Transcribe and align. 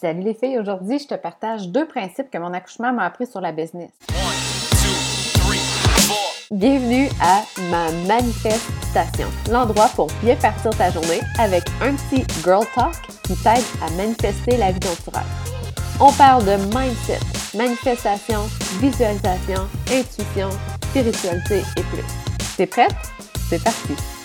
Salut 0.00 0.20
les 0.20 0.34
filles, 0.34 0.60
aujourd'hui 0.60 1.00
je 1.00 1.08
te 1.08 1.14
partage 1.14 1.70
deux 1.70 1.84
principes 1.84 2.30
que 2.30 2.38
mon 2.38 2.52
accouchement 2.52 2.92
m'a 2.92 3.04
appris 3.04 3.26
sur 3.26 3.40
la 3.40 3.50
business. 3.50 3.90
Bienvenue 6.52 7.08
à 7.20 7.42
ma 7.68 7.90
manifestation, 8.06 9.26
l'endroit 9.50 9.90
pour 9.96 10.06
bien 10.22 10.36
partir 10.36 10.70
ta 10.76 10.92
journée 10.92 11.20
avec 11.40 11.64
un 11.82 11.94
petit 11.94 12.24
girl 12.44 12.64
talk 12.76 12.94
qui 13.24 13.34
t'aide 13.42 13.64
à 13.82 13.90
manifester 13.96 14.56
la 14.56 14.70
vie 14.70 14.78
dont 14.78 14.94
tu 15.02 15.10
rêves. 15.10 15.24
On 15.98 16.12
parle 16.12 16.44
de 16.44 16.54
mindset, 16.72 17.18
manifestation, 17.56 18.42
visualisation, 18.80 19.66
intuition, 19.90 20.50
spiritualité 20.90 21.64
et 21.76 21.82
plus. 21.82 22.04
T'es 22.56 22.66
prête? 22.66 22.94
C'est 23.50 23.62
parti! 23.64 24.17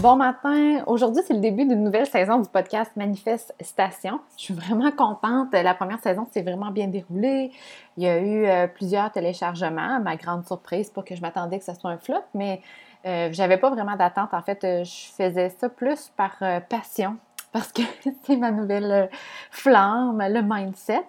Bon 0.00 0.16
matin! 0.16 0.82
Aujourd'hui, 0.86 1.22
c'est 1.26 1.34
le 1.34 1.40
début 1.40 1.66
d'une 1.66 1.84
nouvelle 1.84 2.06
saison 2.06 2.40
du 2.40 2.48
podcast 2.48 2.90
Manifeste 2.96 3.54
Station. 3.60 4.18
Je 4.36 4.42
suis 4.44 4.54
vraiment 4.54 4.90
contente. 4.90 5.52
La 5.52 5.74
première 5.74 6.00
saison 6.00 6.26
s'est 6.32 6.42
vraiment 6.42 6.70
bien 6.70 6.88
déroulée. 6.88 7.52
Il 7.96 8.02
y 8.02 8.08
a 8.08 8.18
eu 8.18 8.46
euh, 8.46 8.66
plusieurs 8.66 9.12
téléchargements. 9.12 10.00
Ma 10.00 10.16
grande 10.16 10.44
surprise, 10.46 10.90
pas 10.90 11.02
que 11.02 11.14
je 11.14 11.20
m'attendais 11.20 11.58
que 11.58 11.64
ce 11.64 11.74
soit 11.74 11.90
un 11.90 11.98
flop, 11.98 12.24
mais 12.34 12.60
euh, 13.06 13.28
j'avais 13.32 13.56
pas 13.56 13.70
vraiment 13.70 13.94
d'attente. 13.94 14.34
En 14.34 14.42
fait, 14.42 14.64
euh, 14.64 14.84
je 14.84 15.12
faisais 15.12 15.50
ça 15.50 15.68
plus 15.68 16.10
par 16.16 16.38
passion 16.68 17.16
parce 17.54 17.72
que 17.72 17.82
c'est 18.24 18.36
ma 18.36 18.50
nouvelle 18.50 18.90
euh, 18.90 19.06
flamme, 19.52 20.20
le 20.28 20.42
mindset. 20.42 21.04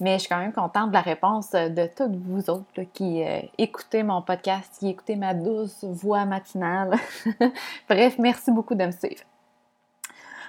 Mais 0.00 0.14
je 0.14 0.20
suis 0.20 0.28
quand 0.28 0.38
même 0.38 0.52
contente 0.52 0.90
de 0.90 0.94
la 0.94 1.00
réponse 1.00 1.50
de 1.50 1.90
toutes 1.94 2.14
vous 2.14 2.48
autres 2.48 2.82
qui 2.94 3.24
euh, 3.24 3.40
écoutez 3.58 4.04
mon 4.04 4.22
podcast, 4.22 4.76
qui 4.78 4.90
écoutez 4.90 5.16
ma 5.16 5.34
douce 5.34 5.82
voix 5.82 6.24
matinale. 6.24 6.96
Bref, 7.88 8.14
merci 8.18 8.52
beaucoup 8.52 8.76
de 8.76 8.86
me 8.86 8.92
suivre. 8.92 9.24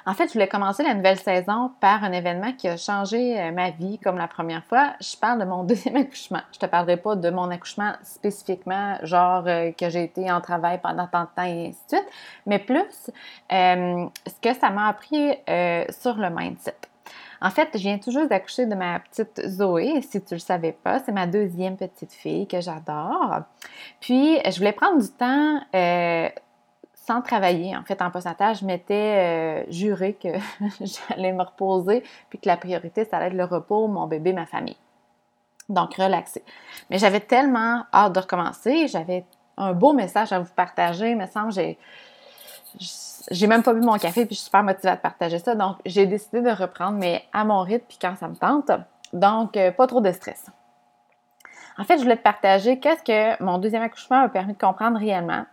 En 0.05 0.13
fait, 0.13 0.27
je 0.27 0.33
voulais 0.33 0.47
commencer 0.47 0.83
la 0.83 0.93
nouvelle 0.93 1.19
saison 1.19 1.71
par 1.79 2.03
un 2.03 2.11
événement 2.11 2.53
qui 2.53 2.67
a 2.67 2.77
changé 2.77 3.39
euh, 3.39 3.51
ma 3.51 3.71
vie 3.71 3.99
comme 3.99 4.17
la 4.17 4.27
première 4.27 4.63
fois. 4.65 4.93
Je 5.01 5.17
parle 5.17 5.39
de 5.39 5.45
mon 5.45 5.63
deuxième 5.65 5.97
accouchement. 5.97 6.41
Je 6.53 6.59
te 6.59 6.65
parlerai 6.65 6.97
pas 6.97 7.15
de 7.15 7.29
mon 7.29 7.49
accouchement 7.49 7.93
spécifiquement, 8.03 8.97
genre 9.03 9.43
euh, 9.47 9.71
que 9.71 9.89
j'ai 9.89 10.03
été 10.03 10.31
en 10.31 10.41
travail 10.41 10.79
pendant 10.81 11.07
tant 11.07 11.23
de 11.23 11.29
temps 11.35 11.43
et 11.43 11.67
ainsi 11.67 11.79
de 11.91 11.97
suite, 11.97 12.09
mais 12.45 12.59
plus 12.59 13.11
euh, 13.51 14.05
ce 14.25 14.41
que 14.41 14.53
ça 14.57 14.69
m'a 14.69 14.87
appris 14.87 15.29
sur 15.89 16.15
le 16.15 16.29
mindset. 16.29 16.75
En 17.41 17.49
fait, 17.49 17.69
je 17.73 17.79
viens 17.79 17.97
toujours 17.97 18.27
d'accoucher 18.27 18.65
de 18.65 18.75
ma 18.75 18.99
petite 18.99 19.41
Zoé, 19.47 20.01
si 20.01 20.21
tu 20.21 20.33
le 20.33 20.39
savais 20.39 20.73
pas. 20.73 20.99
C'est 20.99 21.11
ma 21.11 21.25
deuxième 21.25 21.77
petite 21.77 22.11
fille 22.11 22.47
que 22.47 22.59
j'adore. 22.59 23.41
Puis, 24.01 24.37
je 24.45 24.57
voulais 24.57 24.73
prendre 24.73 25.01
du 25.01 25.09
temps 25.09 25.61
travailler, 27.21 27.75
en 27.75 27.83
fait, 27.83 28.01
en 28.01 28.11
postnatal, 28.11 28.55
je 28.55 28.65
m'étais 28.65 28.93
euh, 28.93 29.71
juré 29.71 30.13
que 30.13 30.29
j'allais 30.81 31.33
me 31.33 31.43
reposer, 31.43 32.03
puis 32.29 32.39
que 32.39 32.47
la 32.47 32.57
priorité, 32.57 33.05
ça 33.05 33.17
allait 33.17 33.27
être 33.27 33.33
le 33.33 33.45
repos, 33.45 33.87
mon 33.87 34.07
bébé, 34.07 34.33
ma 34.33 34.45
famille. 34.45 34.77
Donc, 35.67 35.95
relaxer. 35.95 36.43
Mais 36.89 36.97
j'avais 36.97 37.19
tellement 37.19 37.83
hâte 37.93 38.13
de 38.13 38.19
recommencer, 38.19 38.87
j'avais 38.87 39.25
un 39.57 39.73
beau 39.73 39.93
message 39.93 40.31
à 40.31 40.39
vous 40.39 40.53
partager, 40.55 41.15
me 41.15 41.27
semble, 41.27 41.51
j'ai 41.51 41.77
j'ai 43.31 43.47
même 43.47 43.63
pas 43.63 43.73
bu 43.73 43.81
mon 43.81 43.97
café, 43.97 44.25
puis 44.25 44.35
je 44.35 44.39
suis 44.39 44.45
super 44.45 44.63
motivée 44.63 44.89
à 44.89 44.97
partager 44.97 45.39
ça. 45.39 45.55
Donc, 45.55 45.77
j'ai 45.85 46.05
décidé 46.05 46.41
de 46.41 46.49
reprendre, 46.49 46.97
mais 46.97 47.23
à 47.33 47.43
mon 47.43 47.61
rythme, 47.61 47.85
puis 47.87 47.97
quand 47.99 48.15
ça 48.15 48.27
me 48.27 48.35
tente. 48.35 48.71
Donc, 49.13 49.57
euh, 49.57 49.71
pas 49.71 49.87
trop 49.87 50.01
de 50.01 50.11
stress. 50.11 50.45
En 51.79 51.85
fait, 51.85 51.97
je 51.97 52.03
voulais 52.03 52.17
te 52.17 52.21
partager 52.21 52.77
qu'est-ce 52.77 53.03
que 53.03 53.41
mon 53.41 53.57
deuxième 53.57 53.81
accouchement 53.81 54.21
m'a 54.21 54.27
permis 54.27 54.51
de 54.51 54.57
comprendre 54.57 54.99
réellement. 54.99 55.45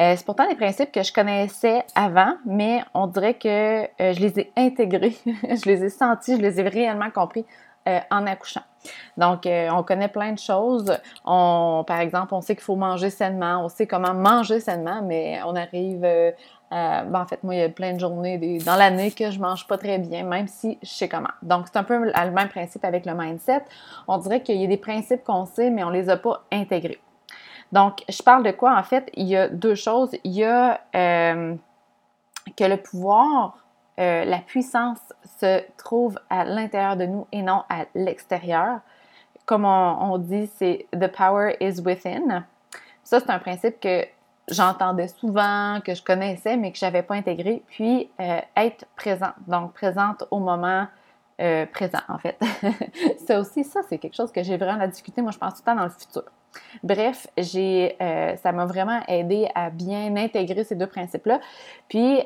Euh, 0.00 0.14
c'est 0.16 0.24
pourtant 0.24 0.48
des 0.48 0.54
principes 0.54 0.90
que 0.90 1.02
je 1.02 1.12
connaissais 1.12 1.84
avant, 1.94 2.38
mais 2.46 2.82
on 2.94 3.06
dirait 3.06 3.34
que 3.34 3.82
euh, 3.84 4.12
je 4.14 4.20
les 4.20 4.40
ai 4.40 4.52
intégrés, 4.56 5.14
je 5.26 5.68
les 5.68 5.84
ai 5.84 5.90
sentis, 5.90 6.36
je 6.36 6.40
les 6.40 6.58
ai 6.58 6.66
réellement 6.66 7.10
compris 7.10 7.44
euh, 7.88 8.00
en 8.10 8.26
accouchant. 8.26 8.62
Donc, 9.16 9.46
on 9.46 9.82
connaît 9.82 10.08
plein 10.08 10.32
de 10.32 10.38
choses. 10.38 10.94
Par 11.24 12.00
exemple, 12.00 12.34
on 12.34 12.42
sait 12.42 12.54
qu'il 12.54 12.64
faut 12.64 12.76
manger 12.76 13.08
sainement, 13.08 13.64
on 13.64 13.70
sait 13.70 13.86
comment 13.86 14.12
manger 14.12 14.60
sainement, 14.60 15.00
mais 15.02 15.40
on 15.46 15.56
arrive 15.56 16.06
euh, 16.74 17.02
ben, 17.02 17.20
en 17.20 17.26
fait, 17.26 17.42
moi, 17.44 17.54
il 17.54 17.60
y 17.60 17.62
a 17.62 17.68
plein 17.68 17.92
de 17.92 18.00
journées 18.00 18.58
dans 18.64 18.74
l'année 18.74 19.12
que 19.12 19.30
je 19.30 19.38
mange 19.38 19.66
pas 19.66 19.78
très 19.78 19.98
bien, 19.98 20.24
même 20.24 20.48
si 20.48 20.78
je 20.82 20.88
sais 20.88 21.08
comment. 21.08 21.28
Donc, 21.42 21.66
c'est 21.70 21.78
un 21.78 21.84
peu 21.84 21.96
le 21.96 22.30
même 22.30 22.48
principe 22.48 22.84
avec 22.84 23.06
le 23.06 23.14
mindset. 23.14 23.64
On 24.08 24.18
dirait 24.18 24.42
qu'il 24.42 24.60
y 24.60 24.64
a 24.64 24.66
des 24.66 24.76
principes 24.76 25.22
qu'on 25.22 25.46
sait, 25.46 25.70
mais 25.70 25.84
on 25.84 25.90
les 25.90 26.08
a 26.08 26.16
pas 26.16 26.44
intégrés. 26.50 27.00
Donc, 27.70 28.02
je 28.08 28.20
parle 28.22 28.42
de 28.42 28.50
quoi? 28.50 28.76
En 28.76 28.82
fait, 28.82 29.08
il 29.14 29.28
y 29.28 29.36
a 29.36 29.48
deux 29.48 29.76
choses. 29.76 30.10
Il 30.24 30.32
y 30.32 30.44
a 30.44 30.80
euh, 30.96 31.54
que 32.56 32.64
le 32.64 32.76
pouvoir, 32.76 33.58
euh, 34.00 34.24
la 34.24 34.38
puissance 34.38 34.98
se 35.38 35.62
trouve 35.76 36.18
à 36.28 36.44
l'intérieur 36.44 36.96
de 36.96 37.06
nous 37.06 37.26
et 37.30 37.42
non 37.42 37.62
à 37.68 37.84
l'extérieur. 37.94 38.80
Comme 39.46 39.64
on, 39.64 40.18
dit, 40.18 40.50
c'est 40.56 40.86
The 40.92 41.06
power 41.06 41.56
is 41.60 41.80
within. 41.80 42.44
Ça, 43.02 43.20
c'est 43.20 43.30
un 43.30 43.38
principe 43.38 43.78
que 43.78 44.04
j'entendais 44.48 45.08
souvent, 45.08 45.80
que 45.84 45.94
je 45.94 46.02
connaissais, 46.02 46.56
mais 46.56 46.72
que 46.72 46.78
je 46.78 46.84
n'avais 46.84 47.02
pas 47.02 47.14
intégré. 47.14 47.62
Puis 47.68 48.10
euh, 48.20 48.40
être 48.56 48.86
présente, 48.96 49.34
donc 49.46 49.74
présente 49.74 50.24
au 50.30 50.38
moment 50.38 50.86
euh, 51.40 51.66
présent, 51.66 52.00
en 52.08 52.18
fait. 52.18 52.38
ça 53.26 53.38
aussi, 53.38 53.64
ça, 53.64 53.80
c'est 53.88 53.98
quelque 53.98 54.16
chose 54.16 54.32
que 54.32 54.42
j'ai 54.42 54.56
vraiment 54.56 54.80
à 54.80 54.88
discuter. 54.88 55.20
Moi, 55.20 55.30
je 55.30 55.38
pense 55.38 55.54
tout 55.54 55.60
le 55.60 55.66
temps 55.66 55.76
dans 55.76 55.84
le 55.84 55.90
futur. 55.90 56.24
Bref, 56.82 57.26
j'ai, 57.36 57.96
ça 58.42 58.52
m'a 58.52 58.64
vraiment 58.64 59.00
aidé 59.08 59.48
à 59.54 59.70
bien 59.70 60.16
intégrer 60.16 60.64
ces 60.64 60.76
deux 60.76 60.86
principes-là. 60.86 61.40
Puis, 61.88 62.22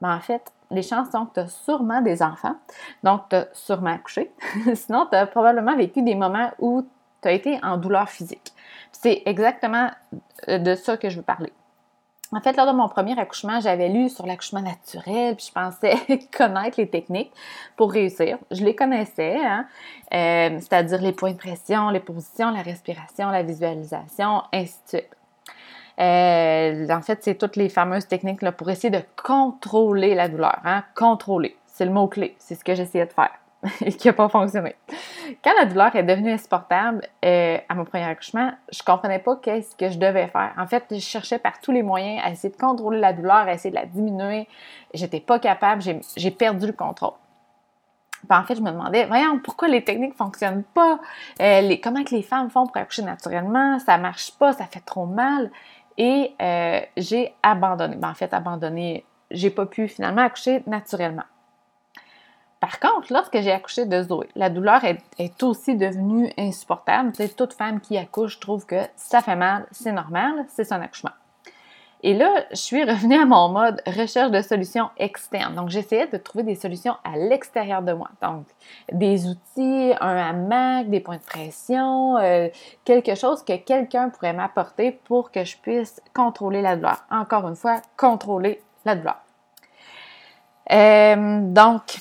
ben, 0.00 0.14
en 0.14 0.20
fait, 0.20 0.52
les 0.70 0.82
chances 0.82 1.10
sont 1.10 1.26
que 1.26 1.34
tu 1.34 1.40
as 1.40 1.48
sûrement 1.48 2.00
des 2.00 2.22
enfants, 2.22 2.56
donc 3.02 3.22
tu 3.30 3.36
as 3.36 3.48
sûrement 3.52 3.94
accouché. 3.94 4.30
Sinon, 4.74 5.06
tu 5.10 5.16
as 5.16 5.26
probablement 5.26 5.76
vécu 5.76 6.02
des 6.02 6.14
moments 6.14 6.50
où 6.58 6.86
tu 7.22 7.28
as 7.28 7.32
été 7.32 7.58
en 7.64 7.76
douleur 7.76 8.08
physique. 8.08 8.52
C'est 8.92 9.22
exactement 9.26 9.90
euh, 10.48 10.58
de 10.58 10.74
ça 10.74 10.96
que 10.96 11.08
je 11.08 11.16
veux 11.16 11.22
parler. 11.22 11.52
En 12.30 12.40
fait, 12.40 12.56
lors 12.58 12.66
de 12.66 12.72
mon 12.72 12.88
premier 12.88 13.18
accouchement, 13.18 13.58
j'avais 13.60 13.88
lu 13.88 14.10
sur 14.10 14.26
l'accouchement 14.26 14.60
naturel, 14.60 15.34
puis 15.34 15.46
je 15.46 15.52
pensais 15.52 15.94
connaître 16.36 16.78
les 16.78 16.88
techniques 16.88 17.32
pour 17.74 17.90
réussir. 17.90 18.36
Je 18.50 18.62
les 18.64 18.76
connaissais, 18.76 19.38
hein? 19.42 19.66
Euh, 20.12 20.58
c'est-à-dire 20.60 21.00
les 21.00 21.12
points 21.12 21.32
de 21.32 21.38
pression, 21.38 21.88
les 21.88 22.00
positions, 22.00 22.50
la 22.50 22.60
respiration, 22.60 23.30
la 23.30 23.42
visualisation, 23.42 24.42
ainsi 24.52 24.76
de 24.84 24.98
suite. 24.98 25.17
Euh, 25.98 26.88
en 26.90 27.02
fait, 27.02 27.18
c'est 27.22 27.36
toutes 27.36 27.56
les 27.56 27.68
fameuses 27.68 28.06
techniques 28.06 28.48
pour 28.52 28.70
essayer 28.70 28.90
de 28.90 29.02
contrôler 29.22 30.14
la 30.14 30.28
douleur. 30.28 30.58
Hein? 30.64 30.84
Contrôler, 30.94 31.56
c'est 31.66 31.84
le 31.84 31.90
mot-clé, 31.90 32.36
c'est 32.38 32.54
ce 32.54 32.64
que 32.64 32.74
j'essayais 32.74 33.06
de 33.06 33.12
faire. 33.12 33.32
et 33.80 33.92
qui 33.92 34.06
n'a 34.06 34.12
pas 34.12 34.28
fonctionné. 34.28 34.76
Quand 35.42 35.52
la 35.58 35.64
douleur 35.64 35.94
est 35.96 36.02
devenue 36.02 36.30
insupportable 36.30 37.02
euh, 37.24 37.58
à 37.68 37.74
mon 37.74 37.84
premier 37.84 38.04
accouchement, 38.04 38.52
je 38.70 38.82
comprenais 38.82 39.18
pas 39.18 39.36
qu'est-ce 39.36 39.74
que 39.74 39.88
je 39.88 39.98
devais 39.98 40.28
faire. 40.28 40.52
En 40.56 40.66
fait, 40.66 40.84
je 40.90 40.98
cherchais 40.98 41.38
par 41.38 41.60
tous 41.60 41.72
les 41.72 41.82
moyens 41.82 42.22
à 42.24 42.30
essayer 42.30 42.52
de 42.52 42.58
contrôler 42.58 43.00
la 43.00 43.12
douleur, 43.12 43.36
à 43.36 43.52
essayer 43.52 43.70
de 43.70 43.74
la 43.74 43.86
diminuer. 43.86 44.46
J'étais 44.94 45.20
pas 45.20 45.38
capable, 45.38 45.82
j'ai 46.16 46.30
perdu 46.30 46.66
le 46.66 46.72
contrôle. 46.72 47.14
en 48.30 48.44
fait, 48.44 48.54
je 48.54 48.62
me 48.62 48.70
demandais, 48.70 49.06
voyons, 49.06 49.40
pourquoi 49.40 49.66
les 49.66 49.82
techniques 49.82 50.14
fonctionnent 50.16 50.64
pas? 50.74 51.00
Euh, 51.42 51.76
comment 51.82 52.04
que 52.04 52.14
les 52.14 52.22
femmes 52.22 52.50
font 52.50 52.66
pour 52.66 52.76
accoucher 52.76 53.02
naturellement? 53.02 53.80
Ça 53.80 53.98
marche 53.98 54.32
pas, 54.38 54.52
ça 54.52 54.66
fait 54.66 54.80
trop 54.80 55.06
mal. 55.06 55.50
Et 55.98 56.32
euh, 56.40 56.80
j'ai 56.96 57.34
abandonné. 57.42 57.96
Ben, 57.96 58.10
en 58.10 58.14
fait, 58.14 58.32
abandonné, 58.32 59.04
j'ai 59.30 59.50
pas 59.50 59.66
pu 59.66 59.88
finalement 59.88 60.22
accoucher 60.22 60.62
naturellement. 60.66 61.24
Par 62.60 62.80
contre, 62.80 63.12
lorsque 63.12 63.40
j'ai 63.40 63.52
accouché 63.52 63.84
de 63.84 64.02
Zoé, 64.02 64.28
la 64.34 64.50
douleur 64.50 64.82
est, 64.84 65.42
aussi 65.42 65.76
devenue 65.76 66.32
insupportable. 66.36 67.12
Toute 67.36 67.52
femme 67.52 67.80
qui 67.80 67.96
accouche 67.96 68.40
trouve 68.40 68.66
que 68.66 68.80
ça 68.96 69.20
fait 69.20 69.36
mal, 69.36 69.66
c'est 69.70 69.92
normal, 69.92 70.44
c'est 70.48 70.64
son 70.64 70.80
accouchement. 70.80 71.12
Et 72.02 72.14
là, 72.14 72.44
je 72.50 72.56
suis 72.56 72.84
revenue 72.84 73.20
à 73.20 73.24
mon 73.24 73.48
mode 73.48 73.82
recherche 73.86 74.30
de 74.30 74.40
solutions 74.40 74.90
externes. 74.98 75.54
Donc, 75.56 75.68
j'essayais 75.68 76.06
de 76.06 76.16
trouver 76.16 76.44
des 76.44 76.54
solutions 76.54 76.96
à 77.02 77.16
l'extérieur 77.16 77.82
de 77.82 77.92
moi. 77.92 78.08
Donc, 78.22 78.46
des 78.92 79.26
outils, 79.26 79.92
un 80.00 80.16
hamac, 80.16 80.88
des 80.88 81.00
points 81.00 81.16
de 81.16 81.22
pression, 81.22 82.16
euh, 82.18 82.48
quelque 82.84 83.16
chose 83.16 83.42
que 83.42 83.56
quelqu'un 83.56 84.10
pourrait 84.10 84.32
m'apporter 84.32 84.92
pour 84.92 85.32
que 85.32 85.44
je 85.44 85.56
puisse 85.56 86.00
contrôler 86.14 86.62
la 86.62 86.76
douleur. 86.76 87.04
Encore 87.10 87.48
une 87.48 87.56
fois, 87.56 87.80
contrôler 87.96 88.62
la 88.84 88.94
douleur. 88.94 89.18
Euh, 90.70 91.40
donc, 91.42 91.98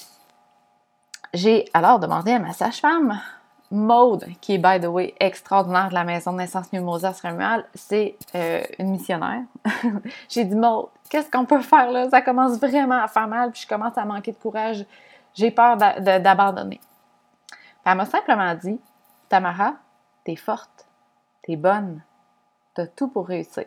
j'ai 1.33 1.65
alors 1.73 1.99
demandé 1.99 2.33
à 2.33 2.39
ma 2.39 2.53
sage-femme, 2.53 3.19
Maude, 3.69 4.25
qui 4.39 4.53
est, 4.53 4.57
by 4.57 4.79
the 4.79 4.87
way, 4.87 5.13
extraordinaire 5.19 5.89
de 5.89 5.93
la 5.93 6.03
maison 6.03 6.31
de 6.31 6.37
naissance 6.37 6.71
Mimosa 6.71 7.13
c'est 7.75 8.15
euh, 8.35 8.63
une 8.79 8.91
missionnaire. 8.91 9.43
j'ai 10.29 10.45
dit, 10.45 10.55
Maude, 10.55 10.87
qu'est-ce 11.09 11.29
qu'on 11.29 11.45
peut 11.45 11.61
faire 11.61 11.91
là? 11.91 12.09
Ça 12.09 12.21
commence 12.21 12.59
vraiment 12.59 13.01
à 13.01 13.07
faire 13.07 13.27
mal, 13.27 13.51
puis 13.51 13.61
je 13.61 13.67
commence 13.67 13.97
à 13.97 14.05
manquer 14.05 14.31
de 14.31 14.37
courage. 14.37 14.85
J'ai 15.33 15.51
peur 15.51 15.77
d'abandonner. 15.77 16.79
Elle 17.85 17.97
m'a 17.97 18.05
simplement 18.05 18.53
dit, 18.55 18.79
Tamara, 19.29 19.73
t'es 20.23 20.35
forte, 20.35 20.87
t'es 21.43 21.55
bonne, 21.55 22.01
t'as 22.73 22.87
tout 22.87 23.09
pour 23.09 23.27
réussir. 23.27 23.65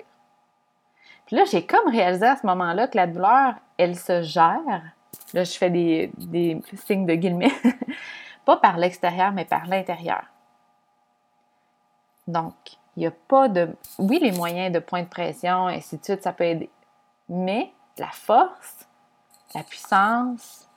Puis 1.26 1.36
là, 1.36 1.44
j'ai 1.44 1.64
comme 1.64 1.88
réalisé 1.88 2.26
à 2.26 2.36
ce 2.36 2.46
moment-là 2.46 2.88
que 2.88 2.96
la 2.96 3.06
douleur, 3.06 3.54
elle 3.78 3.96
se 3.96 4.22
gère, 4.22 4.82
Là, 5.32 5.44
je 5.44 5.52
fais 5.52 5.70
des, 5.70 6.10
des 6.16 6.60
signes 6.86 7.06
de 7.06 7.14
guillemets. 7.14 7.52
pas 8.44 8.56
par 8.56 8.76
l'extérieur, 8.76 9.32
mais 9.32 9.44
par 9.44 9.66
l'intérieur. 9.66 10.24
Donc, 12.26 12.54
il 12.96 13.00
n'y 13.00 13.06
a 13.06 13.10
pas 13.10 13.48
de... 13.48 13.74
Oui, 13.98 14.18
les 14.20 14.32
moyens 14.32 14.72
de 14.72 14.78
point 14.78 15.02
de 15.02 15.08
pression, 15.08 15.68
et 15.68 15.76
ainsi 15.76 15.98
de 15.98 16.04
suite, 16.04 16.22
ça 16.22 16.32
peut 16.32 16.44
aider. 16.44 16.70
Mais 17.28 17.72
la 17.98 18.10
force, 18.10 18.88
la 19.54 19.62
puissance, 19.62 20.68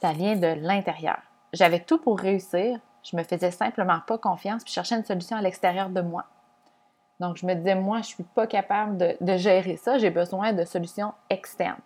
ça 0.00 0.12
vient 0.12 0.36
de 0.36 0.46
l'intérieur. 0.46 1.18
J'avais 1.52 1.80
tout 1.80 1.98
pour 1.98 2.18
réussir. 2.18 2.78
Je 3.02 3.16
me 3.16 3.22
faisais 3.22 3.50
simplement 3.50 4.00
pas 4.06 4.18
confiance 4.18 4.62
puis 4.62 4.72
cherchais 4.72 4.96
une 4.96 5.04
solution 5.04 5.36
à 5.36 5.42
l'extérieur 5.42 5.88
de 5.88 6.00
moi. 6.00 6.26
Donc, 7.18 7.36
je 7.36 7.44
me 7.44 7.54
disais, 7.54 7.74
moi, 7.74 7.96
je 7.96 8.00
ne 8.00 8.14
suis 8.14 8.22
pas 8.22 8.46
capable 8.46 8.96
de, 8.96 9.36
gérer 9.36 9.76
ça. 9.76 9.98
J'ai 9.98 10.10
besoin 10.10 10.54
de 10.54 10.64
solutions 10.64 11.12
externes. 11.28 11.80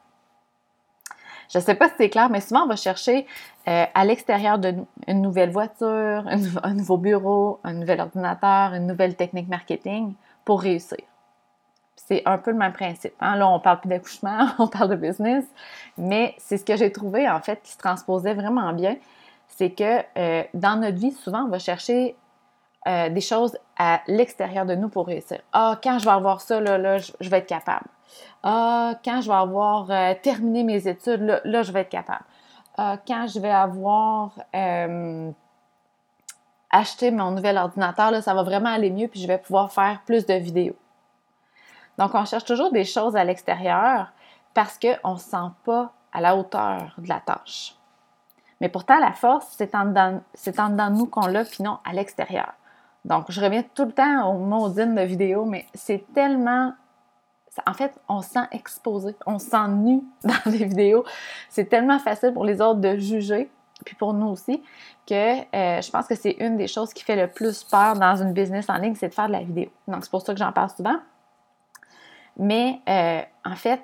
Je 1.51 1.59
ne 1.59 1.63
sais 1.63 1.75
pas 1.75 1.89
si 1.89 1.95
c'est 1.99 2.11
clair, 2.11 2.31
mais 2.31 2.41
souvent, 2.41 2.65
on 2.65 2.67
va 2.67 2.77
chercher 2.77 3.27
euh, 3.69 3.85
à 3.93 4.05
l'extérieur 4.05 4.59
d'une 4.59 4.87
nouvelle 5.09 5.51
voiture, 5.51 6.25
un, 6.63 6.75
nouveau 6.75 6.97
bureau, 6.97 7.61
un 7.65 7.75
nouvel 7.75 8.01
ordinateur, 8.01 8.75
une 8.75 8.87
nouvelle 8.87 9.17
technique 9.17 9.49
marketing 9.49 10.15
pour 10.45 10.61
réussir. 10.61 10.99
C'est 11.97 12.23
un 12.27 12.39
peu 12.39 12.51
le 12.51 12.59
même 12.59 12.73
principe. 12.73 13.15
Hein. 13.21 13.37
Là, 13.37 13.49
on 13.49 13.61
parle 13.61 13.81
plus 13.81 13.89
d'accouchement, 13.89 14.49
on 14.59 14.67
parle 14.67 14.91
de 14.91 14.97
business, 14.97 15.45
mais 15.97 16.35
c'est 16.39 16.59
ce 16.59 16.65
que 16.65 16.77
j'ai 16.77 16.93
trouvé, 16.93 17.29
en 17.29 17.41
fait, 17.41 17.63
qui 17.63 17.73
se 17.73 17.79
transposait 17.79 18.35
vraiment 18.35 18.73
bien. 18.73 18.97
C'est 19.49 19.71
que 19.71 20.01
euh, 20.19 20.43
dans 20.53 20.81
notre 20.81 20.99
vie, 20.99 21.13
souvent, 21.13 21.45
on 21.45 21.49
va 21.49 21.59
chercher 21.59 22.17
euh, 22.87 23.09
des 23.09 23.23
choses 23.23 23.57
à 23.79 24.03
l'extérieur 24.09 24.67
de 24.67 24.75
nous 24.75 24.91
pour 24.91 25.07
réussir. 25.07 25.41
Ah, 25.55 25.79
quand 25.83 25.99
je 25.99 26.05
vais 26.05 26.11
avoir 26.11 26.43
ça, 26.43 26.61
là, 26.61 26.77
là 26.77 26.99
je, 26.99 27.31
vais 27.31 27.39
être 27.39 27.47
capable. 27.47 27.87
Ah, 28.43 28.95
quand 29.05 29.21
je 29.21 29.29
vais 29.29 29.37
avoir 29.37 29.91
euh, 29.91 30.15
terminé 30.23 30.63
mes 30.63 30.87
études, 30.87 31.41
là, 31.45 31.63
je 31.63 31.73
vais 31.73 31.81
être 31.81 31.89
capable. 31.89 32.25
Ah, 32.77 32.99
quand 33.07 33.27
je 33.27 33.39
vais 33.41 33.51
avoir 33.51 34.33
acheté 36.71 37.11
mon 37.11 37.31
nouvel 37.31 37.57
ordinateur, 37.57 38.11
là, 38.11 38.21
ça 38.21 38.35
va 38.35 38.43
vraiment 38.43 38.71
aller 38.71 38.91
mieux, 38.91 39.09
puis 39.09 39.21
je 39.21 39.27
vais 39.27 39.39
pouvoir 39.39 39.73
faire 39.73 40.03
plus 40.05 40.27
de 40.27 40.35
vidéos. 40.35 40.77
Donc, 41.99 42.15
on 42.15 42.25
cherche 42.25 42.45
toujours 42.45 42.73
des 42.73 42.85
choses 42.85 43.17
à 43.17 43.25
l'extérieur 43.25 44.13
parce 44.55 44.79
qu'on 44.79 45.15
ne 45.15 45.19
se 45.19 45.31
sent 45.31 45.51
pas 45.65 45.93
à 46.13 46.21
la 46.21 46.37
hauteur 46.37 46.95
de 46.99 47.09
la 47.09 47.21
tâche. 47.21 47.77
Mais 48.61 48.69
pourtant, 48.69 48.99
la 48.99 49.13
force, 49.13 49.47
c'est 49.57 49.75
en 49.75 49.85
dedans, 49.87 50.21
de 50.35 50.91
nous 50.93 51.07
qu'on 51.07 51.27
l'a, 51.27 51.45
puis 51.45 51.63
non 51.63 51.79
à 51.85 51.93
l'extérieur. 51.93 52.53
Donc, 53.05 53.27
je 53.29 53.41
reviens 53.41 53.63
tout 53.75 53.85
le 53.85 53.93
temps 53.93 54.29
aux 54.31 54.39
maudines 54.39 54.95
de 54.95 55.03
vidéos, 55.03 55.45
mais 55.45 55.67
c'est 55.75 56.05
tellement. 56.15 56.73
En 57.67 57.75
fait, 57.75 57.93
on 58.09 58.23
se 58.23 58.31
sent 58.31 58.47
exposé, 58.53 59.15
on 59.27 59.39
se 59.39 59.51
sent 59.51 59.69
nu 59.69 60.03
dans 60.25 60.51
les 60.51 60.65
vidéos. 60.65 61.05
C'est 61.49 61.67
tellement 61.67 61.99
facile 61.99 62.33
pour 62.33 62.45
les 62.45 62.61
autres 62.61 62.81
de 62.81 62.97
juger, 62.97 63.51
puis 63.85 63.95
pour 63.97 64.15
nous 64.15 64.29
aussi, 64.29 64.63
que 65.07 65.41
euh, 65.41 65.81
je 65.81 65.91
pense 65.91 66.07
que 66.07 66.15
c'est 66.15 66.37
une 66.41 66.57
des 66.57 66.67
choses 66.67 66.93
qui 66.93 67.05
fait 67.05 67.17
le 67.17 67.29
plus 67.29 67.65
peur 67.65 67.95
dans 67.95 68.17
une 68.17 68.33
business 68.33 68.69
en 68.69 68.77
ligne, 68.77 68.95
c'est 68.95 69.09
de 69.09 69.15
faire 69.15 69.27
de 69.27 69.33
la 69.33 69.43
vidéo. 69.43 69.71
Donc, 69.89 70.05
c'est 70.05 70.11
pour 70.11 70.23
ça 70.23 70.33
que 70.33 70.39
j'en 70.39 70.53
parle 70.53 70.71
souvent. 70.71 70.97
Mais 72.37 72.81
euh, 72.89 73.23
en 73.45 73.57
fait, 73.57 73.81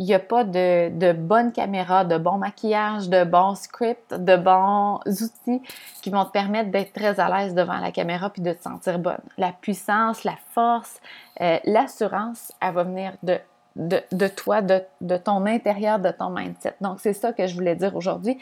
il 0.00 0.06
n'y 0.06 0.14
a 0.14 0.18
pas 0.18 0.44
de, 0.44 0.88
de 0.88 1.12
bonne 1.12 1.52
caméra, 1.52 2.06
de 2.06 2.16
bon 2.16 2.38
maquillage, 2.38 3.10
de 3.10 3.22
bons 3.22 3.54
scripts, 3.54 4.14
de 4.14 4.34
bons 4.34 4.98
outils 5.06 5.60
qui 6.00 6.08
vont 6.08 6.24
te 6.24 6.30
permettre 6.30 6.70
d'être 6.70 6.94
très 6.94 7.20
à 7.20 7.28
l'aise 7.28 7.52
devant 7.52 7.76
la 7.76 7.92
caméra 7.92 8.30
puis 8.30 8.40
de 8.40 8.54
te 8.54 8.62
sentir 8.62 8.98
bonne. 8.98 9.20
La 9.36 9.52
puissance, 9.52 10.24
la 10.24 10.36
force, 10.54 10.98
euh, 11.42 11.58
l'assurance, 11.64 12.50
elle 12.62 12.72
va 12.72 12.84
venir 12.84 13.12
de, 13.22 13.40
de, 13.76 14.28
toi, 14.28 14.62
de, 14.62 15.16
ton 15.18 15.44
intérieur, 15.44 15.98
de 15.98 16.10
ton 16.10 16.30
mindset. 16.30 16.76
Donc, 16.80 17.00
c'est 17.00 17.12
ça 17.12 17.34
que 17.34 17.46
je 17.46 17.54
voulais 17.54 17.76
dire 17.76 17.94
aujourd'hui. 17.94 18.38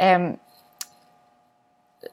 Euh, 0.00 0.32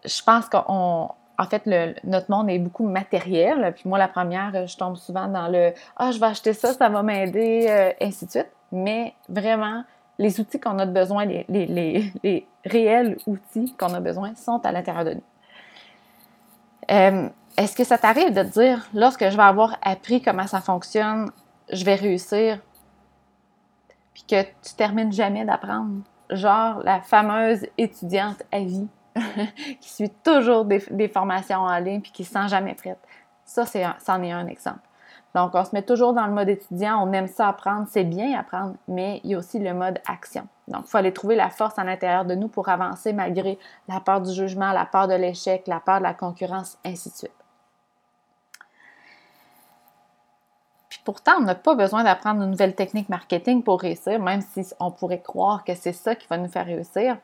je 0.03 0.23
pense 0.23 0.49
qu'on 0.49 1.09
en 1.37 1.45
fait, 1.45 1.65
notre 2.03 2.29
monde 2.29 2.49
est 2.49 2.59
beaucoup 2.59 2.85
matériel. 2.85 3.73
Puis 3.75 3.87
moi, 3.87 3.97
la 3.97 4.09
première, 4.09 4.67
je 4.67 4.75
tombe 4.75 4.97
souvent 4.97 5.27
dans 5.27 5.47
le 5.47 5.71
Ah, 5.95 6.11
je 6.11 6.19
vais 6.19 6.25
acheter 6.25 6.51
ça, 6.51 6.73
ça 6.73 6.89
va 6.89 7.01
m'aider, 7.01 7.65
euh, 7.69 7.91
ainsi 8.01 8.25
de 8.25 8.31
suite 8.31 8.49
mais 8.73 9.13
vraiment, 9.29 9.83
les 10.17 10.39
outils 10.41 10.59
qu'on 10.59 10.79
a 10.79 10.85
besoin, 10.85 11.25
les, 11.25 12.47
réels 12.65 13.17
outils 13.27 13.73
qu'on 13.77 13.93
a 13.93 13.99
besoin 13.99 14.35
sont 14.35 14.65
à 14.65 14.71
l'intérieur 14.71 15.05
de 15.05 15.13
nous. 15.13 15.23
Euh, 16.91 17.29
est-ce 17.57 17.75
que 17.75 17.83
ça 17.83 17.97
t'arrive 17.97 18.33
de 18.33 18.41
te 18.41 18.59
dire, 18.59 18.87
lorsque 18.93 19.29
je 19.29 19.37
vais 19.37 19.43
avoir 19.43 19.77
appris 19.83 20.21
comment 20.21 20.47
ça 20.47 20.59
fonctionne, 20.59 21.31
je 21.71 21.85
vais 21.85 21.95
réussir, 21.95 22.59
puis 24.13 24.23
que 24.27 24.41
tu 24.41 24.73
termines 24.75 25.13
jamais 25.13 25.45
d'apprendre? 25.45 26.01
Genre 26.31 26.79
la 26.83 26.99
fameuse 27.01 27.67
étudiante 27.77 28.41
à 28.51 28.59
vie 28.59 28.87
qui 29.81 29.89
suit 29.89 30.11
toujours 30.23 30.65
des, 30.65 31.07
formations 31.09 31.59
en 31.59 31.77
ligne 31.77 32.01
puis 32.01 32.11
qui 32.11 32.23
ne 32.23 32.27
se 32.27 32.33
sent 32.33 32.47
jamais 32.47 32.73
prête. 32.73 32.99
Ça, 33.45 33.65
c'en 33.65 34.23
est 34.23 34.31
un 34.31 34.47
exemple. 34.47 34.79
Donc, 35.35 35.55
on 35.55 35.65
se 35.65 35.71
met 35.73 35.81
toujours 35.81 36.13
dans 36.13 36.27
le 36.27 36.31
mode 36.31 36.49
étudiant, 36.49 37.03
on 37.07 37.11
aime 37.11 37.27
ça 37.27 37.47
apprendre, 37.47 37.87
c'est 37.89 38.03
bien 38.03 38.37
apprendre, 38.37 38.75
mais 38.87 39.19
il 39.23 39.31
y 39.31 39.35
a 39.35 39.39
aussi 39.39 39.57
le 39.57 39.73
mode 39.73 39.99
action. 40.07 40.47
Donc, 40.67 40.83
il 40.85 40.89
faut 40.89 40.97
aller 40.97 41.11
trouver 41.11 41.35
la 41.35 41.49
force 41.49 41.79
à 41.79 41.83
l'intérieur 41.83 42.23
de 42.25 42.35
nous 42.35 42.47
pour 42.47 42.69
avancer 42.69 43.13
malgré 43.13 43.57
la 43.87 43.99
peur 43.99 44.21
du 44.21 44.31
jugement, 44.31 44.71
la 44.71 44.85
peur 44.85 45.07
de 45.07 45.15
l'échec, 45.15 45.65
la 45.67 45.79
peur 45.79 45.97
de 45.97 46.03
la 46.03 46.13
concurrence, 46.13 46.77
ainsi 46.85 47.09
de 47.09 47.15
suite. 47.15 47.31
Puis 50.87 51.01
pourtant, 51.03 51.33
on 51.39 51.41
n'a 51.41 51.55
pas 51.55 51.73
besoin 51.73 52.03
d'apprendre 52.03 52.43
une 52.43 52.51
nouvelle 52.51 52.75
technique 52.75 53.09
marketing 53.09 53.63
pour 53.63 53.81
réussir, 53.81 54.19
même 54.19 54.41
si 54.41 54.63
on 54.79 54.91
pourrait 54.91 55.21
croire 55.21 55.63
que 55.63 55.73
c'est 55.73 55.93
ça 55.93 56.13
qui 56.13 56.27
va 56.27 56.37
nous 56.37 56.47
faire 56.47 56.67
réussir. 56.67 57.17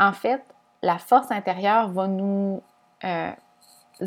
En 0.00 0.12
fait, 0.12 0.42
la 0.82 0.98
force 0.98 1.30
intérieure 1.30 1.88
va 1.88 2.08
nous 2.08 2.60
euh, 3.04 3.30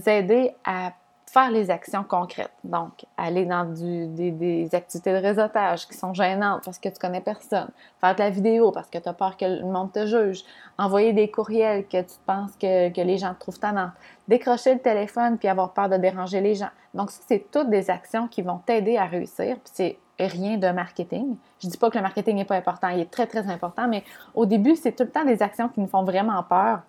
aider 0.06 0.54
à 0.66 0.92
faire 1.32 1.52
les 1.52 1.70
actions 1.70 2.04
concrètes. 2.04 2.52
Donc, 2.64 3.06
aller 3.16 3.46
dans 3.46 3.66
des, 3.66 4.70
activités 4.74 5.12
de 5.12 5.18
réseautage 5.18 5.88
qui 5.88 5.96
sont 5.96 6.14
gênantes 6.14 6.64
parce 6.66 6.80
que 6.80 6.90
tu 6.90 6.98
connais 7.00 7.22
personne. 7.22 7.70
Faire 8.02 8.16
de 8.16 8.20
la 8.20 8.30
vidéo 8.32 8.72
parce 8.72 8.90
que 8.90 8.98
tu 8.98 9.08
as 9.08 9.14
peur 9.14 9.38
que 9.38 9.46
le 9.46 9.66
monde 9.66 9.92
te 9.92 10.08
juge. 10.08 10.44
Envoyer 10.78 11.14
des 11.14 11.30
courriels 11.30 11.86
que 11.88 12.02
tu 12.02 12.16
penses 12.26 12.52
que, 12.60 13.02
les 13.02 13.18
gens 13.18 13.34
te 13.36 13.42
trouvent 13.42 13.60
tannante. 13.60 13.92
Décrocher 14.28 14.74
le 14.74 14.80
téléphone 14.80 15.38
puis 15.38 15.48
avoir 15.48 15.74
peur 15.74 15.88
de 15.88 15.98
déranger 15.98 16.42
les 16.42 16.56
gens. 16.56 16.72
Donc, 16.96 17.12
ça, 17.12 17.22
c'est 17.28 17.52
toutes 17.52 17.70
des 17.70 17.92
actions 17.92 18.28
qui 18.28 18.42
vont 18.42 18.58
t'aider 18.66 18.98
à 18.98 19.06
réussir. 19.06 19.58
Puis 19.58 19.72
c'est 19.74 20.00
rien 20.20 20.58
de 20.58 20.70
marketing. 20.70 21.38
Je 21.60 21.68
dis 21.68 21.78
pas 21.78 21.92
que 21.92 21.98
le 21.98 22.04
marketing 22.04 22.38
n'est 22.38 22.46
pas 22.46 22.56
important. 22.56 22.90
Il 22.90 23.02
est 23.02 23.12
très, 23.12 23.28
très 23.28 23.48
important. 23.48 23.88
Mais 23.88 24.04
au 24.34 24.48
début, 24.48 24.76
c'est 24.76 24.94
tout 24.94 25.04
le 25.04 25.12
temps 25.12 25.26
des 25.26 25.44
actions 25.44 25.70
qui 25.70 25.80
nous 25.80 25.88
font 25.88 26.04
vraiment 26.04 26.42
peur 26.44 26.80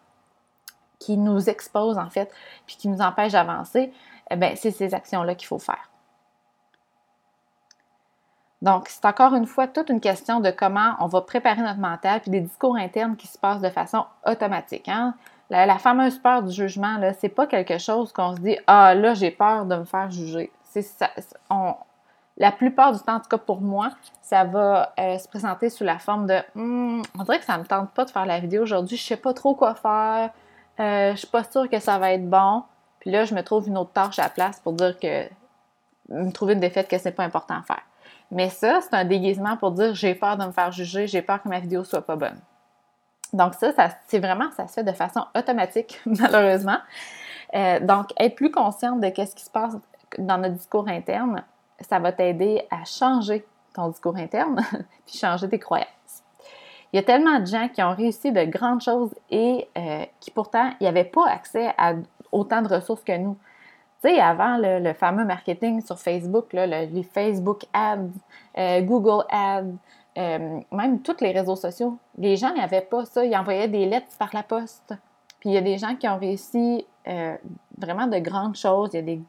qui 1.01 1.17
nous 1.17 1.49
exposent 1.49 1.99
en 1.99 2.11
fait, 2.11 2.31
puis 2.67 2.77
qui 2.77 2.87
nous 2.87 3.01
empêchent 3.01 3.33
d'avancer 3.33 3.91
eh 4.31 4.37
bien, 4.37 4.55
c'est 4.57 4.71
ces 4.71 4.95
actions-là 4.95 5.35
qu'il 5.35 5.49
faut 5.49 5.59
faire. 5.59 5.91
Donc, 8.63 8.89
c'est 8.89 9.05
encore 9.07 9.35
une 9.35 9.47
fois 9.47 9.67
toute 9.67 9.89
une 9.89 10.01
question 10.01 10.41
de 10.41 10.51
comment 10.51 10.95
on 11.01 11.07
va 11.07 11.23
préparer 11.23 11.63
notre 11.63 11.79
mental, 11.79 12.21
puis 12.21 12.31
des 12.31 12.41
discours 12.41 12.77
internes 12.77 13.17
qui 13.17 13.27
se 13.27 13.39
passent 13.39 13.63
de 13.63 13.71
façon 13.71 14.05
automatique. 14.27 14.89
Hein. 14.89 15.15
La, 15.49 15.79
fameuse 15.79 16.19
peur 16.19 16.43
du 16.43 16.53
jugement, 16.53 16.97
ce 17.01 17.27
n'est 17.27 17.31
pas 17.31 17.47
quelque 17.47 17.79
chose 17.79 18.13
qu'on 18.13 18.37
se 18.37 18.41
dit 18.41 18.57
Ah, 18.67 18.95
là, 18.95 19.15
j'ai 19.15 19.31
peur 19.31 19.65
de 19.65 19.77
me 19.77 19.85
faire 19.85 20.11
juger. 20.11 20.53
C'est 20.65 20.85
la 22.37 22.53
plupart 22.53 22.93
du 22.93 23.01
temps, 23.01 23.17
en 23.17 23.21
tout 23.21 23.29
cas 23.29 23.39
pour 23.39 23.61
moi, 23.61 23.91
ça 24.23 24.45
va 24.45 24.95
euh, 24.99 25.19
se 25.19 25.29
présenter 25.29 25.69
sous 25.69 25.85
la 25.85 25.99
forme 25.99 26.27
de 26.27 26.39
hum, 26.57 27.03
on 27.19 27.23
dirait 27.25 27.39
que 27.39 27.45
ça 27.45 27.57
ne 27.57 27.63
me 27.63 27.67
tente 27.67 27.91
pas 27.91 28.07
de 28.07 28.11
faire 28.11 28.25
la 28.25 28.41
vidéo 28.41 28.63
aujourd'hui, 28.63 28.97
je 28.97 29.03
ne 29.03 29.09
sais 29.09 29.17
pas 29.17 29.35
trop 29.35 29.55
quoi 29.55 29.75
faire, 29.75 30.31
euh, 30.81 31.09
je 31.09 31.13
ne 31.13 31.17
suis 31.17 31.27
pas 31.27 31.45
sûre 31.45 31.69
que 31.69 31.79
ça 31.79 31.99
va 31.99 32.13
être 32.13 32.29
bon. 32.29 32.63
Puis 33.01 33.11
là, 33.11 33.25
je 33.25 33.35
me 33.35 33.43
trouve 33.43 33.69
une 33.69 33.79
autre 33.79 33.93
tâche 33.93 34.19
à 34.19 34.25
la 34.25 34.29
place 34.29 34.61
pour 34.61 34.75
dire 34.75 34.99
que. 34.99 35.25
me 36.09 36.31
trouver 36.31 36.55
une 36.55 36.61
défaite 36.61 36.89
que 36.89 36.99
c'est 36.99 37.13
pas 37.13 37.25
important 37.25 37.55
à 37.55 37.63
faire. 37.63 37.83
Mais 38.31 38.49
ça, 38.49 38.81
c'est 38.81 38.95
un 38.95 39.05
déguisement 39.05 39.57
pour 39.57 39.73
dire 39.73 39.95
j'ai 39.95 40.15
peur 40.15 40.37
de 40.37 40.45
me 40.45 40.53
faire 40.53 40.71
juger, 40.71 41.07
j'ai 41.07 41.23
peur 41.23 41.43
que 41.43 41.49
ma 41.49 41.59
vidéo 41.59 41.85
soit 41.85 42.03
pas 42.03 42.17
bonne. 42.17 42.39
Donc, 43.33 43.55
ça, 43.55 43.73
c'est 44.07 44.19
vraiment, 44.19 44.51
ça 44.53 44.67
se 44.67 44.75
fait 44.75 44.85
de 44.85 44.93
façon 44.93 45.25
automatique, 45.37 46.01
malheureusement. 46.07 46.79
Euh, 47.55 47.81
donc, 47.81 48.13
être 48.19 48.35
plus 48.35 48.51
consciente 48.51 49.01
de 49.01 49.07
ce 49.07 49.35
qui 49.35 49.45
se 49.45 49.51
passe 49.51 49.77
dans 50.19 50.39
notre 50.39 50.55
discours 50.55 50.89
interne, 50.89 51.45
ça 51.81 51.99
va 51.99 52.13
t'aider 52.13 52.67
à 52.71 52.85
changer 52.85 53.45
ton 53.75 53.89
discours 53.89 54.17
interne, 54.17 54.61
puis 55.07 55.17
changer 55.17 55.49
tes 55.49 55.59
croyances. 55.59 55.87
Il 56.93 56.97
y 56.97 56.99
a 56.99 57.05
tellement 57.05 57.39
de 57.39 57.47
gens 57.47 57.69
qui 57.69 57.83
ont 57.83 57.95
réussi 57.95 58.33
de 58.33 58.45
grandes 58.45 58.83
choses 58.83 59.15
et 59.31 59.69
euh, 59.79 60.05
qui 60.19 60.33
pourtant, 60.33 60.73
n'avaient 60.81 61.05
pas 61.05 61.29
accès 61.29 61.73
à 61.79 61.95
autant 62.33 62.63
de 62.63 62.69
ressources 62.69 63.03
que 63.03 63.17
nous. 63.17 63.37
Tu 64.03 64.09
sais, 64.09 64.21
avant 64.21 64.57
le, 64.59 64.93
fameux 64.95 65.25
marketing 65.25 65.83
sur 65.83 65.99
Facebook, 65.99 66.53
les 66.53 67.03
Facebook 67.03 67.65
Ads, 67.75 68.09
euh, 68.57 68.81
Google 68.81 69.25
Ads, 69.31 69.75
euh, 70.17 70.61
même 70.73 71.03
tous 71.03 71.21
les 71.21 71.33
réseaux 71.33 71.57
sociaux, 71.57 71.99
les 72.17 72.37
gens 72.37 72.55
n'avaient 72.55 72.81
pas 72.81 73.05
ça. 73.05 73.25
Ils 73.25 73.37
envoyaient 73.37 73.69
des 73.69 73.87
lettres 73.87 74.17
par 74.19 74.31
la 74.33 74.43
poste. 74.43 74.95
Puis 75.39 75.51
il 75.51 75.53
y 75.53 75.59
a 75.59 75.61
des 75.61 75.77
gens 75.77 75.97
qui 75.97 76.09
ont 76.09 76.19
réussi 76.19 76.87
euh, 77.09 77.37
vraiment 77.79 78.07
de 78.07 78.19
grandes 78.19 78.57
choses. 78.57 78.91
Il 78.95 78.97
y 78.97 79.01
a 79.01 79.03
des 79.03 79.21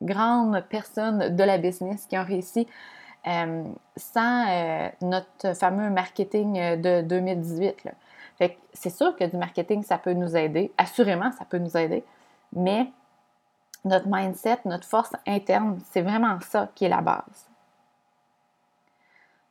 grandes 0.00 0.60
personnes 0.68 1.34
de 1.34 1.44
la 1.44 1.58
business 1.58 2.06
qui 2.06 2.16
ont 2.16 2.24
réussi 2.24 2.66
sans 3.96 4.44
notre 5.00 5.56
fameux 5.56 5.88
marketing 5.88 6.76
de 6.78 7.00
2018. 7.00 7.88
Fait 8.36 8.58
c'est 8.72 8.90
sûr 8.90 9.16
que 9.16 9.24
du 9.24 9.36
marketing, 9.38 9.82
ça 9.82 9.96
peut 9.96 10.12
nous 10.12 10.36
aider. 10.36 10.72
Assurément, 10.76 11.32
ça 11.32 11.46
peut 11.46 11.58
nous 11.58 11.76
aider. 11.76 12.04
Mais 12.52 12.90
notre 13.84 14.06
mindset, 14.08 14.58
notre 14.64 14.86
force 14.86 15.12
interne, 15.26 15.78
c'est 15.90 16.02
vraiment 16.02 16.38
ça 16.40 16.68
qui 16.74 16.84
est 16.84 16.88
la 16.88 17.00
base. 17.00 17.48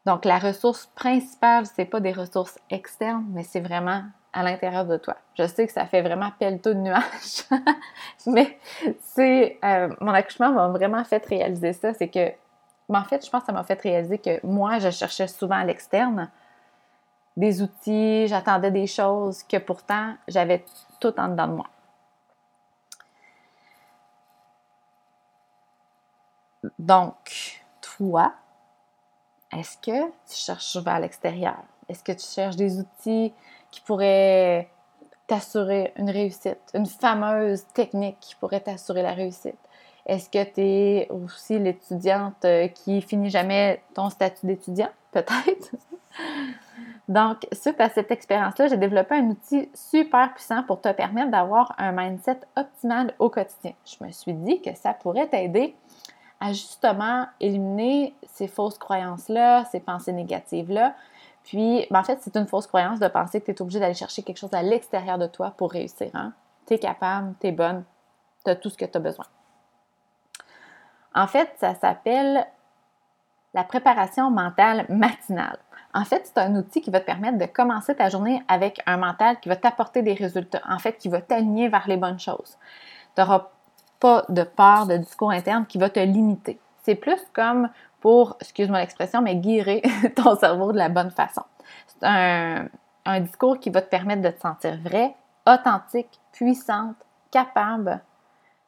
Donc, 0.05 0.25
la 0.25 0.37
ressource 0.37 0.87
principale, 0.95 1.65
c'est 1.65 1.85
pas 1.85 1.99
des 1.99 2.11
ressources 2.11 2.59
externes, 2.69 3.25
mais 3.29 3.43
c'est 3.43 3.61
vraiment 3.61 4.03
à 4.33 4.43
l'intérieur 4.43 4.85
de 4.85 4.97
toi. 4.97 5.15
Je 5.35 5.47
sais 5.47 5.65
que 5.65 5.71
ça 5.71 5.85
fait 5.85 6.01
vraiment 6.01 6.31
pelletot 6.39 6.73
de 6.73 6.79
nuages, 6.79 7.45
mais 8.27 8.57
c'est 8.99 9.59
euh, 9.63 9.89
mon 10.01 10.11
accouchement 10.11 10.51
m'a 10.51 10.67
vraiment 10.69 11.03
fait 11.03 11.25
réaliser 11.25 11.73
ça. 11.73 11.93
C'est 11.93 12.09
que, 12.09 12.31
en 12.89 13.03
fait, 13.05 13.25
je 13.25 13.29
pense 13.29 13.41
que 13.41 13.47
ça 13.47 13.53
m'a 13.53 13.63
fait 13.63 13.79
réaliser 13.79 14.17
que 14.17 14.45
moi, 14.45 14.79
je 14.79 14.89
cherchais 14.89 15.27
souvent 15.27 15.57
à 15.57 15.63
l'externe 15.63 16.29
des 17.37 17.61
outils, 17.61 18.27
j'attendais 18.27 18.71
des 18.71 18.87
choses 18.87 19.43
que 19.43 19.57
pourtant 19.57 20.15
j'avais 20.27 20.63
tout 20.99 21.13
en 21.19 21.29
dedans 21.29 21.47
de 21.47 21.53
moi. 21.53 21.67
Donc, 26.79 27.63
toi, 27.81 28.33
est-ce 29.51 29.77
que 29.77 30.07
tu 30.27 30.35
cherches 30.35 30.77
à 30.85 30.99
l'extérieur? 30.99 31.57
Est-ce 31.89 32.03
que 32.03 32.11
tu 32.11 32.25
cherches 32.25 32.55
des 32.55 32.79
outils 32.79 33.33
qui 33.71 33.81
pourraient 33.81 34.69
t'assurer 35.27 35.93
une 35.97 36.09
réussite, 36.09 36.59
une 36.73 36.85
fameuse 36.85 37.65
technique 37.73 38.17
qui 38.19 38.35
pourrait 38.35 38.61
t'assurer 38.61 39.01
la 39.01 39.13
réussite? 39.13 39.57
Est-ce 40.05 40.29
que 40.29 40.43
tu 40.43 40.61
es 40.61 41.07
aussi 41.09 41.59
l'étudiante 41.59 42.43
euh, 42.43 42.67
qui 42.67 43.01
finit 43.01 43.29
jamais 43.29 43.81
ton 43.93 44.09
statut 44.09 44.45
d'étudiant? 44.45 44.89
Peut-être. 45.11 45.75
Donc, 47.07 47.47
suite 47.51 47.79
à 47.79 47.89
cette 47.89 48.11
expérience-là, 48.11 48.67
j'ai 48.67 48.77
développé 48.77 49.15
un 49.15 49.27
outil 49.27 49.69
super 49.73 50.33
puissant 50.33 50.63
pour 50.63 50.81
te 50.81 50.91
permettre 50.91 51.31
d'avoir 51.31 51.73
un 51.77 51.91
mindset 51.91 52.39
optimal 52.55 53.13
au 53.19 53.29
quotidien. 53.29 53.73
Je 53.85 54.03
me 54.03 54.11
suis 54.11 54.33
dit 54.33 54.61
que 54.61 54.73
ça 54.75 54.93
pourrait 54.93 55.27
t'aider 55.27 55.75
justement 56.49 57.27
éliminer 57.39 58.15
ces 58.25 58.47
fausses 58.47 58.77
croyances-là, 58.77 59.65
ces 59.65 59.79
pensées 59.79 60.13
négatives-là. 60.13 60.95
Puis, 61.43 61.85
ben, 61.91 61.99
en 61.99 62.03
fait, 62.03 62.19
c'est 62.21 62.35
une 62.35 62.47
fausse 62.47 62.67
croyance 62.67 62.99
de 62.99 63.07
penser 63.07 63.39
que 63.39 63.45
tu 63.45 63.51
es 63.51 63.61
obligé 63.61 63.79
d'aller 63.79 63.93
chercher 63.93 64.23
quelque 64.23 64.37
chose 64.37 64.53
à 64.53 64.63
l'extérieur 64.63 65.17
de 65.17 65.27
toi 65.27 65.53
pour 65.57 65.71
réussir. 65.71 66.09
Hein? 66.13 66.33
Tu 66.67 66.73
es 66.73 66.79
capable, 66.79 67.35
tu 67.39 67.47
es 67.47 67.51
bonne, 67.51 67.83
tu 68.43 68.51
as 68.51 68.55
tout 68.55 68.69
ce 68.69 68.77
que 68.77 68.85
tu 68.85 68.97
as 68.97 69.01
besoin. 69.01 69.25
En 71.15 71.27
fait, 71.27 71.49
ça 71.59 71.75
s'appelle 71.75 72.47
la 73.53 73.63
préparation 73.63 74.31
mentale 74.31 74.85
matinale. 74.89 75.59
En 75.93 76.05
fait, 76.05 76.23
c'est 76.25 76.39
un 76.39 76.55
outil 76.55 76.81
qui 76.81 76.89
va 76.89 76.99
te 76.99 77.05
permettre 77.05 77.37
de 77.37 77.45
commencer 77.45 77.93
ta 77.93 78.09
journée 78.09 78.41
avec 78.47 78.81
un 78.87 78.97
mental 78.97 79.39
qui 79.39 79.49
va 79.49 79.55
t'apporter 79.55 80.01
des 80.01 80.13
résultats, 80.13 80.61
en 80.67 80.79
fait, 80.79 80.97
qui 80.97 81.07
va 81.07 81.21
t'aligner 81.21 81.67
vers 81.67 81.87
les 81.87 81.97
bonnes 81.97 82.19
choses. 82.19 82.57
Tu 83.15 83.21
n'auras 83.21 83.49
pas 84.03 84.25
de 84.27 84.43
peur 84.43 84.85
de 84.85 84.97
discours 84.97 85.31
interne 85.31 85.65
qui 85.65 85.77
va 85.77 85.89
te 85.89 85.99
limiter. 86.01 86.59
C'est 86.83 86.95
plus 86.95 87.21
comme 87.31 87.69
pour, 88.01 88.35
excuse-moi 88.41 88.79
l'expression, 88.79 89.21
mais 89.21 89.37
guérir 89.37 89.81
ton 90.17 90.35
cerveau 90.35 90.73
de 90.73 90.77
la 90.77 90.89
bonne 90.89 91.09
façon. 91.09 91.43
C'est 91.87 92.05
un, 92.05 93.19
discours 93.21 93.59
qui 93.59 93.69
va 93.69 93.81
te 93.81 93.89
permettre 93.89 94.21
de 94.21 94.29
te 94.29 94.41
sentir 94.41 94.77
vrai, 94.81 95.15
authentique, 95.47 96.19
puissante, 96.33 96.97
capable, 97.31 98.01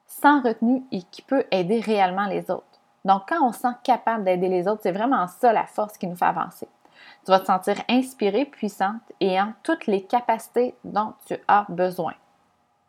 sans 0.08 0.42
retenue 0.42 0.84
et 0.94 1.02
qui 1.04 1.22
peut 1.22 1.44
aider 1.52 1.82
réellement 1.82 2.28
les 2.28 2.50
autres. 2.50 2.64
Donc, 3.04 3.24
quand 3.28 3.46
on 3.46 3.52
se 3.52 3.60
sent 3.60 3.76
capable 3.84 4.24
d'aider 4.24 4.48
les 4.48 4.70
autres, 4.70 4.84
c'est 4.84 4.94
vraiment 4.94 5.28
ça 5.28 5.52
la 5.52 5.66
force 5.66 5.98
qui 5.98 6.08
nous 6.08 6.16
fait 6.16 6.26
avancer. 6.26 6.70
Tu 7.26 7.32
vas 7.32 7.42
te 7.42 7.46
sentir 7.46 7.76
inspirée, 7.90 8.46
puissante 8.46 9.02
et 9.20 9.34
ayant 9.34 9.52
toutes 9.64 9.86
les 9.88 10.04
capacités 10.04 10.76
dont 10.86 11.14
tu 11.26 11.36
as 11.50 11.66
besoin. 11.68 12.14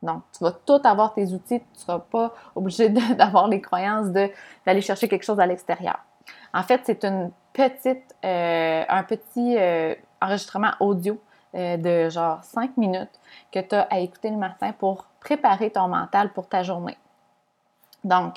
Donc, 0.02 0.22
tu 0.36 0.44
vas 0.44 0.52
tout 0.52 0.80
avoir 0.84 1.14
tes 1.14 1.26
outils, 1.32 1.60
tu 1.60 1.66
ne 1.74 1.78
seras 1.78 1.98
pas 1.98 2.34
obligé 2.54 2.88
d'avoir 3.14 3.48
les 3.48 3.60
croyances 3.60 4.08
d'aller 4.08 4.80
chercher 4.80 5.08
quelque 5.08 5.24
chose 5.24 5.40
à 5.40 5.46
l'extérieur. 5.46 5.98
En 6.52 6.62
fait, 6.62 6.82
c'est 6.84 7.04
une 7.04 7.30
petite, 7.52 8.14
euh, 8.24 8.84
un 8.88 9.02
petit 9.02 9.56
euh, 9.58 9.94
enregistrement 10.20 10.72
audio 10.80 11.20
euh, 11.54 11.76
de 11.76 12.10
genre 12.10 12.42
5 12.44 12.76
minutes 12.76 13.20
que 13.52 13.60
tu 13.60 13.74
as 13.74 13.82
à 13.82 13.98
écouter 13.98 14.30
le 14.30 14.36
matin 14.36 14.72
pour 14.72 15.06
préparer 15.20 15.70
ton 15.70 15.88
mental 15.88 16.32
pour 16.32 16.48
ta 16.48 16.62
journée. 16.62 16.96
Donc, 18.04 18.36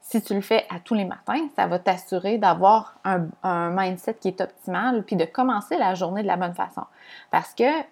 si 0.00 0.22
tu 0.22 0.34
le 0.34 0.40
fais 0.40 0.66
à 0.70 0.80
tous 0.80 0.94
les 0.94 1.04
matins, 1.04 1.46
ça 1.56 1.66
va 1.66 1.78
t'assurer 1.78 2.38
d'avoir 2.38 2.94
un, 3.04 3.28
mindset 3.70 4.14
qui 4.14 4.28
est 4.28 4.40
optimal, 4.40 5.02
puis 5.02 5.14
de 5.14 5.26
commencer 5.26 5.76
la 5.76 5.94
journée 5.94 6.22
de 6.22 6.26
la 6.26 6.36
bonne 6.36 6.54
façon. 6.54 6.84
Parce 7.30 7.54
que, 7.54 7.82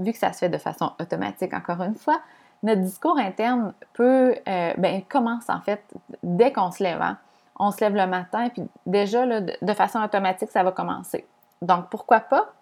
vu 0.00 0.12
que 0.12 0.18
ça 0.18 0.32
se 0.32 0.38
fait 0.40 0.48
de 0.48 0.58
façon 0.58 0.90
automatique, 0.98 1.54
encore 1.54 1.80
une 1.82 1.94
fois, 1.94 2.20
notre 2.64 2.80
discours 2.80 3.18
interne 3.18 3.74
peut, 3.92 4.34
euh, 4.48 4.72
ben, 4.78 5.02
commence 5.02 5.48
en 5.50 5.60
fait 5.60 5.84
dès 6.22 6.50
qu'on 6.50 6.72
se 6.72 6.82
lève. 6.82 7.00
Hein. 7.00 7.18
On 7.60 7.70
se 7.70 7.80
lève 7.80 7.94
le 7.94 8.06
matin, 8.06 8.48
puis 8.48 8.62
déjà, 8.86 9.40
de, 9.40 9.72
façon 9.74 10.02
automatique, 10.02 10.50
ça 10.50 10.64
va 10.64 10.72
commencer. 10.72 11.24
Donc, 11.62 11.88
pourquoi 11.90 12.20
pas 12.20 12.52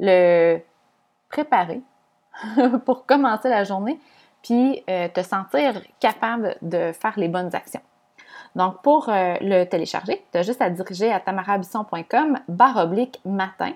le 0.00 0.58
préparer 1.28 1.82
pour 2.86 3.06
commencer 3.06 3.48
la 3.48 3.62
journée, 3.64 4.00
puis 4.42 4.82
euh, 4.88 5.08
te 5.08 5.22
sentir 5.22 5.80
capable 6.00 6.56
de 6.62 6.92
faire 6.92 7.12
les 7.16 7.28
bonnes 7.28 7.54
actions. 7.54 7.82
Donc, 8.56 8.80
pour 8.82 9.10
euh, 9.10 9.36
le 9.42 9.64
télécharger, 9.64 10.24
tu 10.32 10.38
as 10.38 10.42
juste 10.42 10.62
à 10.62 10.70
diriger 10.70 11.12
à 11.12 11.20
tamarabisson.com 11.20 12.38
barre 12.48 12.78
oblique 12.78 13.20
matin 13.26 13.72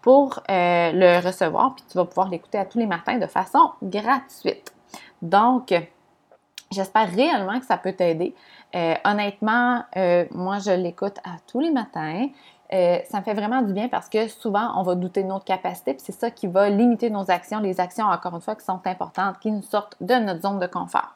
pour 0.00 0.42
le 0.48 1.20
recevoir, 1.20 1.74
puis 1.74 1.84
tu 1.90 1.98
vas 1.98 2.04
pouvoir 2.04 2.28
l'écouter 2.28 2.56
à 2.56 2.64
tous 2.64 2.78
les 2.78 2.86
matins 2.86 3.18
de 3.18 3.26
façon 3.26 3.72
gratuite. 3.82 4.73
Donc, 5.22 5.72
j'espère 6.70 7.10
réellement 7.10 7.58
que 7.58 7.66
ça 7.66 7.76
peut 7.76 7.92
t'aider. 7.92 8.34
Euh, 8.74 8.94
honnêtement, 9.04 9.84
euh, 9.96 10.24
moi, 10.32 10.58
je 10.58 10.72
l'écoute 10.72 11.18
à 11.24 11.36
tous 11.46 11.60
les 11.60 11.70
matins. 11.70 12.28
Euh, 12.72 12.98
ça 13.08 13.18
me 13.20 13.24
fait 13.24 13.34
vraiment 13.34 13.62
du 13.62 13.72
bien 13.72 13.88
parce 13.88 14.08
que 14.08 14.26
souvent, 14.26 14.72
on 14.78 14.82
va 14.82 14.94
douter 14.94 15.22
de 15.22 15.28
notre 15.28 15.44
capacité, 15.44 15.94
puis 15.94 16.02
c'est 16.04 16.12
ça 16.18 16.30
qui 16.30 16.46
va 16.46 16.70
limiter 16.70 17.10
nos 17.10 17.30
actions, 17.30 17.60
les 17.60 17.78
actions, 17.78 18.06
encore 18.06 18.34
une 18.34 18.40
fois, 18.40 18.56
qui 18.56 18.64
sont 18.64 18.80
importantes, 18.84 19.38
qui 19.38 19.52
nous 19.52 19.62
sortent 19.62 19.96
de 20.00 20.14
notre 20.14 20.42
zone 20.42 20.58
de 20.58 20.66
confort. 20.66 21.14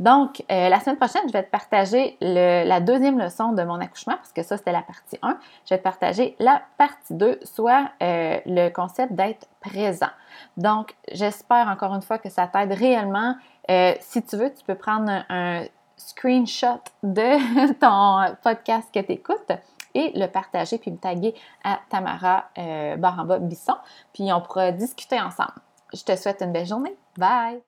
Donc, 0.00 0.42
la 0.48 0.80
semaine 0.80 0.96
prochaine, 0.96 1.22
je 1.26 1.32
vais 1.32 1.42
te 1.42 1.50
partager 1.50 2.16
la 2.20 2.80
deuxième 2.80 3.18
leçon 3.18 3.52
de 3.52 3.62
mon 3.62 3.80
accouchement, 3.80 4.16
parce 4.16 4.32
que 4.32 4.42
ça, 4.42 4.56
c'était 4.56 4.72
la 4.72 4.82
partie 4.82 5.18
1. 5.22 5.38
Je 5.64 5.74
vais 5.74 5.78
te 5.78 5.84
partager 5.84 6.34
la 6.38 6.62
partie 6.76 7.14
2, 7.14 7.40
soit 7.44 7.90
le 8.00 8.68
concept 8.70 9.12
d'être 9.12 9.46
présent. 9.60 10.10
Donc, 10.56 10.94
j'espère 11.12 11.68
encore 11.68 11.94
une 11.94 12.02
fois 12.02 12.18
que 12.18 12.28
ça 12.28 12.46
t'aide 12.46 12.72
réellement. 12.72 13.36
Euh, 13.70 13.94
si 14.00 14.22
tu 14.22 14.36
veux, 14.36 14.52
tu 14.52 14.64
peux 14.64 14.74
prendre 14.74 15.24
un, 15.28 15.64
screenshot 15.96 16.80
de 17.04 17.72
ton 17.78 18.34
podcast 18.42 18.88
que 18.92 18.98
tu 18.98 19.12
écoutes 19.12 19.52
et 19.94 20.10
le 20.18 20.26
partager 20.26 20.78
puis 20.78 20.90
me 20.90 20.96
taguer 20.96 21.32
à 21.62 21.78
Tamara 21.90 22.46
euh, 22.58 22.96
Baramba 22.96 23.38
Bisson. 23.38 23.76
Puis 24.12 24.32
on 24.32 24.40
pourra 24.40 24.72
discuter 24.72 25.20
ensemble. 25.20 25.60
Je 25.94 26.02
te 26.02 26.16
souhaite 26.16 26.42
une 26.42 26.52
belle 26.52 26.66
journée. 26.66 26.96
Bye! 27.16 27.62